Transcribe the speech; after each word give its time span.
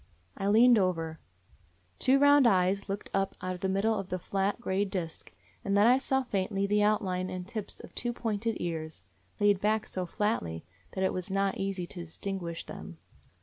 I 0.35 0.47
leaned 0.47 0.79
over; 0.79 1.19
two 1.99 2.17
round 2.17 2.47
eyes 2.47 2.89
looked 2.89 3.11
up 3.13 3.35
out 3.39 3.53
of 3.53 3.61
the 3.61 3.69
middle 3.69 3.93
of 3.93 4.09
the 4.09 4.17
flat, 4.17 4.59
gray 4.59 4.83
disk, 4.83 5.31
and 5.63 5.77
then 5.77 5.85
I 5.85 5.99
saw 5.99 6.23
faintly 6.23 6.65
the 6.65 6.81
outline 6.81 7.29
and 7.29 7.47
tips 7.47 7.79
of 7.79 7.93
two 7.93 8.11
pointed 8.11 8.57
ears, 8.59 9.03
laid 9.39 9.61
back 9.61 9.85
so 9.85 10.07
flatly 10.07 10.65
that 10.93 11.03
it 11.03 11.13
was 11.13 11.29
not 11.29 11.59
easy 11.59 11.85
to 11.85 11.99
distinguish 11.99 12.65
them. 12.65 12.97